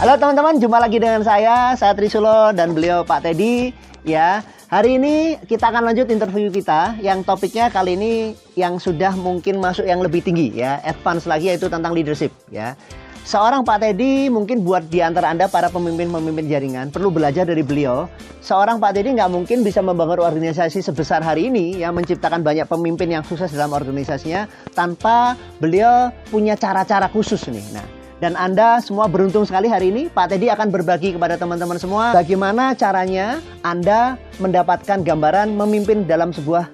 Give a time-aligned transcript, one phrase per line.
[0.00, 3.68] Halo teman-teman, jumpa lagi dengan saya, saya Trisulo dan beliau Pak Teddy.
[4.00, 4.40] Ya,
[4.72, 9.84] hari ini kita akan lanjut interview kita yang topiknya kali ini yang sudah mungkin masuk
[9.84, 12.80] yang lebih tinggi ya, advance lagi yaitu tentang leadership ya.
[13.28, 18.08] Seorang Pak Teddy mungkin buat di antara Anda para pemimpin-pemimpin jaringan perlu belajar dari beliau.
[18.40, 23.12] Seorang Pak Teddy nggak mungkin bisa membangun organisasi sebesar hari ini yang menciptakan banyak pemimpin
[23.12, 27.68] yang sukses dalam organisasinya tanpa beliau punya cara-cara khusus nih.
[27.76, 32.12] Nah, dan Anda semua beruntung sekali hari ini Pak Teddy akan berbagi kepada teman-teman semua
[32.12, 36.68] bagaimana caranya Anda mendapatkan gambaran memimpin dalam sebuah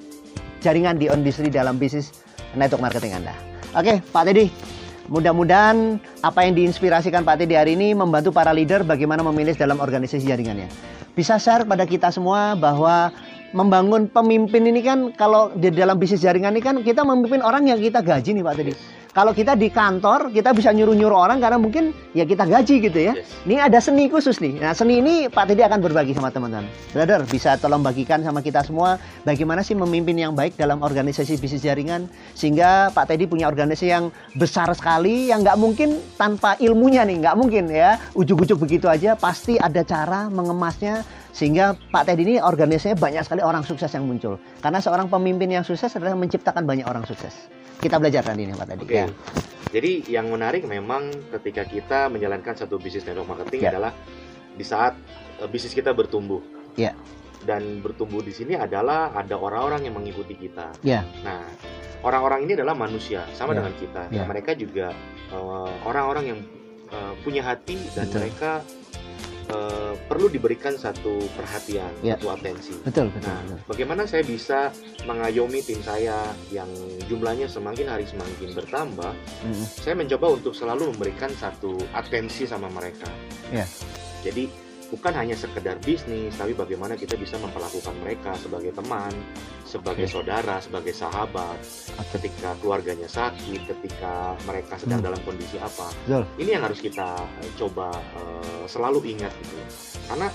[0.61, 2.11] jaringan di industri dalam bisnis
[2.59, 3.35] network marketing Anda.
[3.79, 4.51] Oke, Pak Teddy,
[5.07, 10.27] mudah-mudahan apa yang diinspirasikan Pak Teddy hari ini membantu para leader bagaimana memilih dalam organisasi
[10.27, 10.67] jaringannya.
[11.15, 13.15] Bisa share pada kita semua bahwa
[13.55, 17.79] membangun pemimpin ini kan kalau di dalam bisnis jaringan ini kan kita memimpin orang yang
[17.79, 18.75] kita gaji nih Pak Teddy.
[19.17, 23.17] Kalau kita di kantor, kita bisa nyuruh-nyuruh orang karena mungkin ya kita gaji gitu ya.
[23.17, 23.49] Yes.
[23.49, 24.61] Ini ada seni khusus nih.
[24.61, 26.69] Nah, seni ini Pak Teddy akan berbagi sama teman-teman.
[26.93, 31.65] Brother, bisa tolong bagikan sama kita semua bagaimana sih memimpin yang baik dalam organisasi bisnis
[31.65, 37.17] jaringan sehingga Pak Teddy punya organisasi yang besar sekali yang nggak mungkin tanpa ilmunya nih,
[37.25, 37.97] nggak mungkin ya.
[38.13, 41.01] Ujuk-ujuk begitu aja pasti ada cara mengemasnya
[41.33, 44.37] sehingga Pak Teddy ini organisasinya banyak sekali orang sukses yang muncul.
[44.61, 47.49] Karena seorang pemimpin yang sukses adalah menciptakan banyak orang sukses.
[47.77, 48.83] Kita belajar nanti nih Pak Teddy.
[48.85, 48.95] Oke.
[48.97, 49.07] Ya.
[49.67, 53.71] Jadi yang menarik memang ketika kita menjalankan satu bisnis network marketing Ya.
[53.75, 53.93] adalah
[54.57, 54.97] di saat
[55.43, 56.41] eh, bisnis kita bertumbuh.
[56.79, 56.97] Ya.
[57.45, 60.73] Dan bertumbuh di sini adalah ada orang-orang yang mengikuti kita.
[60.81, 61.05] Ya.
[61.23, 61.45] Nah,
[62.03, 63.61] orang-orang ini adalah manusia sama Ya.
[63.63, 64.03] dengan kita.
[64.09, 64.23] Ya.
[64.23, 64.91] Nah, mereka juga
[65.29, 66.41] eh, orang-orang yang
[66.87, 68.19] eh, punya hati dan Betul.
[68.23, 68.51] mereka
[69.47, 72.19] eh, perlu diberikan satu perhatian, Ya.
[72.19, 72.75] satu atensi.
[72.83, 73.59] Betul, betul, Nah, betul.
[73.67, 74.75] bagaimana saya bisa
[75.05, 76.19] mengayomi tim saya
[76.51, 76.69] yang
[77.07, 79.13] jumlahnya semakin hari semakin bertambah?
[79.47, 83.07] Mm, Saya mencoba untuk selalu memberikan satu atensi sama mereka.
[83.49, 83.65] Ya.
[84.21, 84.51] Jadi
[84.87, 89.11] bukan hanya sekedar bisnis, tapi bagaimana kita bisa memperlakukan mereka sebagai teman,
[89.67, 91.59] sebagai saudara, sebagai sahabat.
[92.15, 95.09] Ketika keluarganya sakit, ketika mereka sedang Hmm.
[95.11, 96.25] dalam kondisi apa, Betul.
[96.39, 99.55] ini yang harus kita eh, coba eh, selalu ingat gitu.
[100.07, 100.31] Karena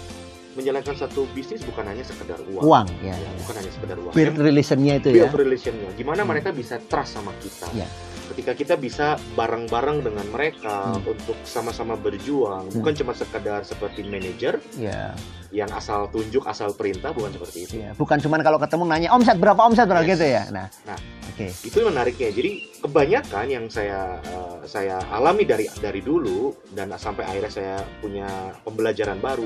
[0.51, 2.59] menjalankan satu bisnis bukan hanya sekedar uang.
[2.67, 3.15] Uang, ya.
[3.15, 3.31] Ya, ya.
[3.39, 4.11] bukan hanya sekedar uang.
[4.11, 5.31] Build relationnya itu ya.
[5.31, 5.89] build relationnya.
[5.95, 6.29] Gimana Hmm.
[6.35, 7.71] mereka bisa trust sama kita.
[7.71, 7.87] Ya.
[8.31, 11.03] Ketika kita bisa bareng-bareng dengan mereka Hmm.
[11.05, 12.75] untuk sama-sama berjuang, Hmm.
[12.79, 15.11] bukan cuma sekedar seperti manajer Ya,
[15.51, 17.75] yang asal tunjuk, asal perintah, bukan seperti itu.
[17.81, 17.91] ya.
[17.93, 20.15] Bukan cuman kalau ketemu nanya omset berapa omset berapa Yes.
[20.15, 20.43] gitu ya.
[20.47, 20.99] Nah, Nah.
[21.27, 21.47] oke.
[21.61, 22.31] Itu menariknya.
[22.31, 28.27] Jadi kebanyakan yang saya eh, saya alami dari dari dulu dan sampai akhirnya saya punya
[28.63, 29.45] pembelajaran baru,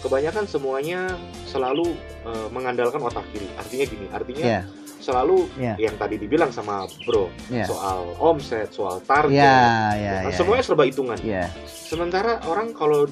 [0.00, 1.14] kebanyakan semuanya
[1.46, 3.46] selalu eh, mengandalkan otak kiri.
[3.54, 4.60] Artinya gini, artinya Ya,
[5.04, 5.76] selalu Ya.
[5.76, 7.68] yang tadi dibilang sama Bro ya.
[7.68, 10.32] soal omset, soal target, ya, kan ya.
[10.32, 11.20] semuanya serba hitungan.
[11.20, 13.04] Ya, Sementara orang kalau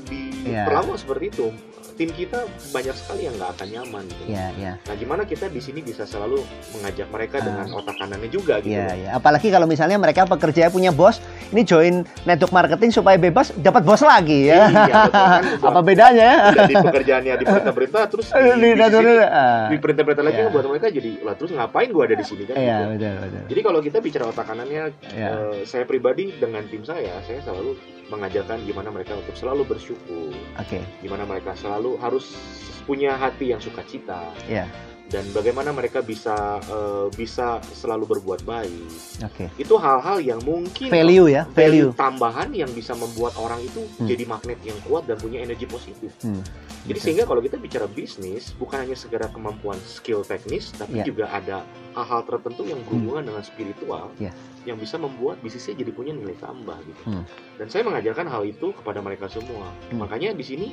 [0.43, 0.65] Ya.
[0.65, 1.47] diperlakukan seperti itu,
[1.93, 4.05] tim kita banyak sekali yang nggak akan nyaman.
[4.05, 4.23] Gitu.
[4.29, 4.73] ya, ya.
[4.79, 6.41] Nah, gimana kita di sini bisa selalu
[6.73, 7.45] mengajak mereka Ah.
[7.45, 8.73] dengan otak kanannya juga gitu.
[8.73, 9.09] Ya, ya.
[9.13, 14.01] Apalagi kalau misalnya mereka pekerja punya bos, ini join network marketing supaya bebas dapat bos
[14.01, 14.67] lagi ya.
[14.67, 15.43] Iya, betul kan?
[15.69, 16.31] Apa bedanya?
[16.51, 19.67] Udah di pekerjaannya di perintah-perintah terus di, Di di, sini ah.
[19.69, 20.49] di perintah-perintah lagi Iya.
[20.49, 22.89] buat mereka jadi lah terus ngapain gua ada di sini kan Iya, gitu.
[22.95, 23.43] betul, betul.
[23.49, 24.83] Jadi kalau kita bicara otak kanannya,
[25.13, 25.29] Ya.
[25.31, 27.77] eh, saya pribadi dengan tim saya, saya selalu
[28.13, 32.37] mengajarkan gimana mereka untuk selalu bersyukur, Oke, gimana mereka selalu harus
[32.85, 34.69] punya hati yang sukacita, ya.
[35.09, 38.89] dan bagaimana mereka bisa eh, bisa selalu berbuat baik.
[39.23, 39.45] Oke.
[39.57, 41.93] Itu hal-hal yang mungkin Value ya, value.
[41.93, 44.09] tambahan yang bisa membuat orang itu Hmm.
[44.09, 46.13] jadi magnet yang kuat dan punya energi positif.
[46.21, 46.41] Hmm.
[46.83, 47.05] Jadi Betul.
[47.05, 51.07] sehingga kalau kita bicara bisnis bukan hanya segera kemampuan skill teknis, tapi Ya.
[51.07, 51.63] juga ada
[51.93, 54.33] hal-hal tertentu yang berhubungan dengan spiritual Ya.
[54.65, 57.03] yang bisa membuat bisnisnya jadi punya nilai tambah gitu.
[57.09, 57.25] Hmm.
[57.61, 59.69] Dan saya mengajarkan hal itu kepada mereka semua.
[59.91, 60.01] Hmm.
[60.01, 60.69] Makanya di sini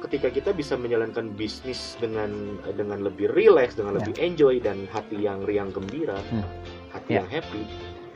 [0.00, 3.96] ketika kita bisa menjalankan bisnis dengan dengan lebih relax, dengan Ya.
[4.00, 6.46] lebih enjoy dan hati yang riang gembira, Hmm.
[6.90, 7.22] hati Ya.
[7.22, 7.62] yang happy,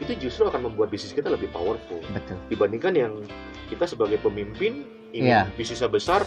[0.00, 2.36] itu justru akan membuat bisnis kita lebih powerful Betul.
[2.48, 3.12] dibandingkan yang
[3.68, 4.84] kita sebagai pemimpin
[5.14, 5.42] ingin Iya.
[5.54, 6.26] bisnisnya besar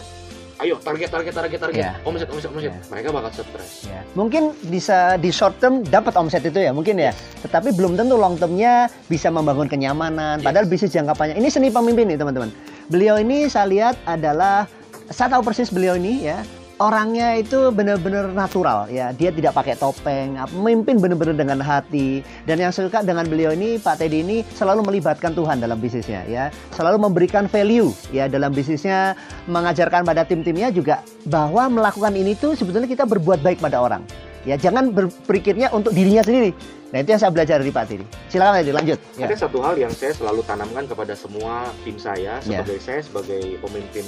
[0.58, 1.92] ayo target target target target Iya.
[2.02, 2.82] omset omset omset Iya.
[2.90, 4.00] mereka bakal stres Ya.
[4.12, 7.14] Mungkin bisa di short term dapat omset itu ya, mungkin ya.
[7.40, 10.42] Tetapi belum tentu long termnya bisa membangun kenyamanan.
[10.42, 10.72] Padahal Yes.
[10.74, 11.38] bisnis jangka panjang.
[11.38, 12.50] Ini seni pemimpin nih teman-teman.
[12.90, 14.66] Beliau ini saya lihat adalah
[15.08, 16.42] saya tahu persis beliau ini ya.
[16.78, 19.10] Orangnya itu benar-benar natural ya.
[19.10, 22.22] Dia tidak pakai topeng, memimpin benar-benar dengan hati.
[22.46, 26.54] Dan yang suka dengan beliau ini Pak Teddy ini selalu melibatkan Tuhan dalam bisnisnya ya.
[26.78, 29.18] Selalu memberikan value ya dalam bisnisnya,
[29.50, 34.27] mengajarkan pada tim-timnya juga bahwa melakukan ini tuh sebetulnya kita berbuat baik pada orang.
[34.48, 36.56] Ya, jangan berpikirnya untuk dirinya sendiri.
[36.88, 38.06] Nah, itu yang saya belajar dari Pak Tiri.
[38.32, 38.98] Silakan Tiri, lanjut.
[39.20, 39.28] Ya.
[39.28, 42.64] Ada satu hal yang saya selalu tanamkan kepada semua tim saya ya.
[42.64, 42.84] sebagai ya.
[42.88, 44.06] saya sebagai pemimpin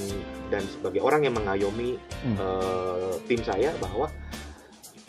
[0.48, 2.36] dan sebagai orang yang mengayomi hmm.
[2.40, 4.08] uh, tim saya bahwa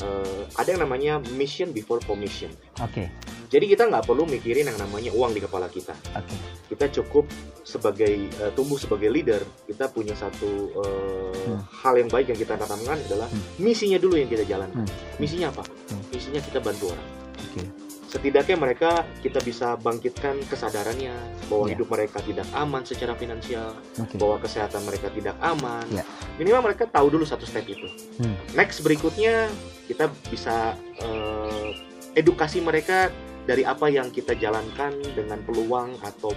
[0.04, 2.52] uh, ada yang namanya mission before commission.
[2.84, 3.08] Oke.
[3.08, 3.31] Okay.
[3.52, 5.92] Jadi kita nggak perlu mikirin yang namanya uang di kepala kita.
[6.16, 6.40] Okay.
[6.72, 7.28] Kita cukup
[7.68, 11.60] sebagai uh, tumbuh sebagai leader, kita punya satu uh, hmm.
[11.84, 13.60] hal yang baik yang kita tanamkan adalah hmm.
[13.60, 14.88] misinya dulu yang kita jalankan.
[14.88, 15.20] Hmm.
[15.20, 15.68] Misinya apa?
[15.68, 16.00] Hmm.
[16.16, 17.08] Misinya kita bantu orang.
[17.52, 17.68] Okay.
[18.08, 21.12] Setidaknya mereka kita bisa bangkitkan kesadarannya
[21.52, 21.72] bahwa yeah.
[21.76, 24.16] hidup mereka tidak aman secara finansial, okay.
[24.16, 25.84] bahwa kesehatan mereka tidak aman.
[25.92, 26.08] Yeah.
[26.40, 27.92] Minimal mereka tahu dulu satu step itu.
[28.16, 28.36] Hmm.
[28.56, 29.52] Next berikutnya
[29.92, 31.72] kita bisa uh,
[32.16, 33.12] edukasi mereka
[33.52, 36.32] dari apa yang kita jalankan dengan peluang atau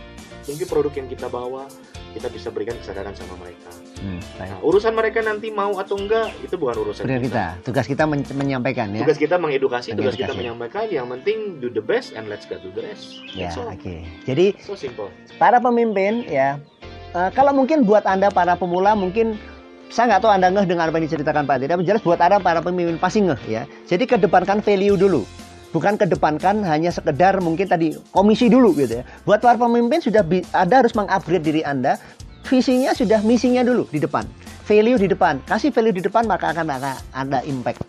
[0.50, 1.70] mungkin produk yang kita bawa
[2.10, 3.70] kita bisa berikan kesadaran sama mereka.
[4.02, 7.22] Hmm, nah, urusan mereka nanti mau atau enggak itu bukan urusan kita.
[7.22, 7.46] kita.
[7.62, 9.06] Tugas kita men menyampaikan ya.
[9.06, 10.90] Tugas kita mengedukasi, tugas kita menyampaikan.
[10.90, 13.22] Yang penting do the best and let's get to the rest.
[13.34, 13.78] Ya, oke.
[13.78, 14.06] Okay.
[14.26, 15.10] Jadi so simple.
[15.38, 16.58] Para pemimpin ya,
[17.14, 19.38] uh, kalau mungkin buat anda para pemula mungkin
[19.90, 22.42] saya nggak tahu anda ngeh dengan apa yang diceritakan Pak Tiri, tapi jelas buat anda
[22.42, 23.62] para pemimpin pasti ngeh ya.
[23.86, 25.22] Jadi kedepankan value dulu
[25.74, 29.04] bukan kedepankan hanya sekedar mungkin tadi komisi dulu gitu ya.
[29.26, 30.22] Buat para pemimpin sudah
[30.54, 31.98] ada harus mengupgrade diri Anda,
[32.46, 34.22] visinya sudah misinya dulu di depan.
[34.64, 36.70] Value di depan, kasih value di depan maka akan
[37.12, 37.82] ada impact.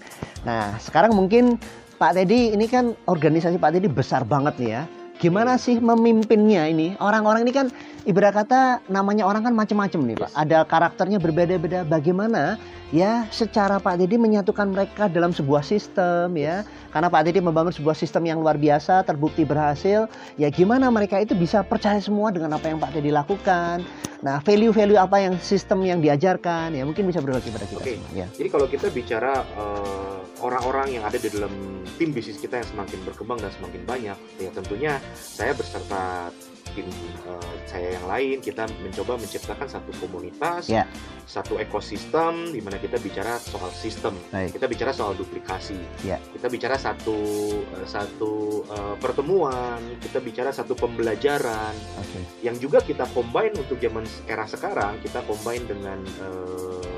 [0.44, 1.56] Nah, sekarang mungkin
[1.96, 4.84] Pak Teddy ini kan organisasi Pak Teddy besar banget nih ya.
[5.16, 7.00] Gimana sih memimpinnya ini?
[7.00, 7.68] Orang-orang ini kan
[8.04, 10.32] ibarat kata namanya orang kan macam-macam nih Pak.
[10.36, 11.88] Ada karakternya berbeda-beda.
[11.88, 12.60] Bagaimana
[12.92, 16.68] ya secara Pak Didi menyatukan mereka dalam sebuah sistem ya?
[16.92, 20.12] Karena Pak Didi membangun sebuah sistem yang luar biasa, terbukti berhasil.
[20.36, 23.88] Ya gimana mereka itu bisa percaya semua dengan apa yang Pak Didi lakukan?
[24.26, 27.78] Nah, value-value apa yang sistem yang diajarkan ya mungkin bisa berbagi pada kita.
[27.78, 28.02] Oke.
[28.18, 28.26] Ya.
[28.34, 31.54] Jadi kalau kita bicara uh, orang-orang yang ada di dalam
[32.02, 36.32] tim bisnis kita yang semakin berkembang dan semakin banyak, ya tentunya saya beserta
[36.76, 36.92] tim
[37.24, 40.84] uh, saya yang lain kita mencoba menciptakan satu komunitas, yeah.
[41.24, 44.60] satu ekosistem di mana kita bicara soal sistem, Baik.
[44.60, 46.20] kita bicara soal duplikasi, yeah.
[46.36, 47.18] kita bicara satu
[47.64, 52.24] uh, satu uh, pertemuan, kita bicara satu pembelajaran, okay.
[52.44, 56.95] yang juga kita combine untuk zaman era sekarang kita combine dengan uh,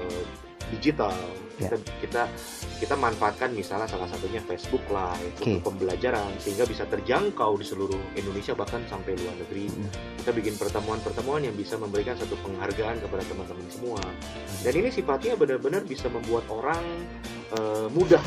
[0.73, 1.13] digital
[1.57, 1.73] yeah.
[1.73, 2.23] kita kita
[2.77, 5.57] kita manfaatkan misalnya salah satunya Facebook Live okay.
[5.57, 9.89] untuk pembelajaran sehingga bisa terjangkau di seluruh Indonesia bahkan sampai luar negeri mm.
[10.23, 14.61] kita bikin pertemuan-pertemuan yang bisa memberikan satu penghargaan kepada teman-teman semua mm.
[14.61, 16.83] dan ini sifatnya benar-benar bisa membuat orang
[17.55, 18.21] uh, mudah.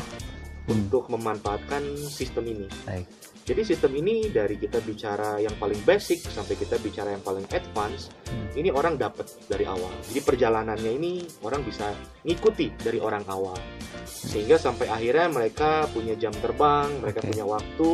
[0.71, 3.05] Untuk memanfaatkan sistem ini Baik.
[3.41, 8.13] Jadi sistem ini dari kita bicara yang paling basic sampai kita bicara yang paling advance,
[8.29, 8.53] hmm.
[8.53, 9.89] ini orang dapat dari awal.
[10.07, 11.89] Jadi perjalanannya ini orang bisa
[12.21, 13.57] ngikuti dari orang awal.
[14.05, 17.29] Sehingga sampai akhirnya mereka punya jam terbang, mereka okay.
[17.33, 17.91] punya waktu,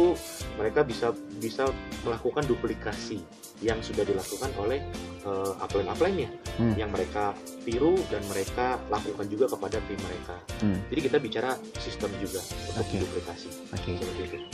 [0.59, 1.63] mereka bisa bisa
[2.03, 3.23] melakukan duplikasi
[3.63, 4.79] yang sudah dilakukan oleh
[5.25, 6.29] uh, upline-upline-nya
[6.61, 6.75] hmm.
[6.77, 7.33] yang mereka
[7.65, 10.35] tiru dan mereka lakukan juga kepada tim mereka.
[10.61, 10.77] Hmm.
[10.93, 11.51] Jadi kita bicara
[11.81, 12.41] sistem juga
[12.77, 12.99] untuk okay.
[13.01, 13.49] duplikasi.
[13.73, 13.95] Okay.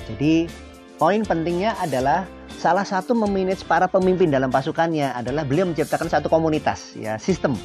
[0.07, 0.35] Jadi
[0.93, 2.29] Poin pentingnya adalah
[2.61, 7.57] salah satu memanage para pemimpin dalam pasukannya adalah beliau menciptakan satu komunitas, ya sistem.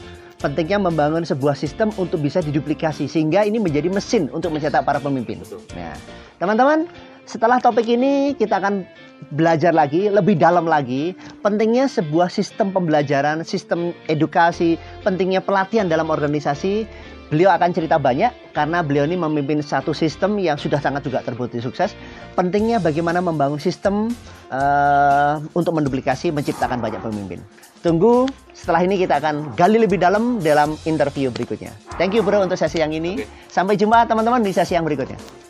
[0.42, 5.42] Pentingnya membangun sebuah sistem untuk bisa diduplikasi sehingga ini menjadi mesin untuk mencetak para pemimpin.
[5.74, 5.94] Nah,
[6.42, 6.90] teman-teman,
[7.28, 8.88] setelah topik ini kita akan
[9.36, 11.12] belajar lagi, lebih dalam lagi,
[11.44, 16.88] pentingnya sebuah sistem pembelajaran, sistem edukasi, pentingnya pelatihan dalam organisasi
[17.28, 21.60] Beliau akan cerita banyak karena beliau ini memimpin satu sistem yang sudah sangat juga terbukti
[21.60, 21.92] sukses.
[22.32, 24.08] Pentingnya bagaimana membangun sistem
[24.48, 27.44] uh, untuk menduplikasi, menciptakan banyak pemimpin.
[27.84, 28.24] Tunggu
[28.56, 31.76] setelah ini kita akan gali lebih dalam dalam interview berikutnya.
[32.00, 33.20] Thank you bro untuk sesi yang ini.
[33.52, 35.47] Sampai jumpa teman-teman di sesi yang berikutnya.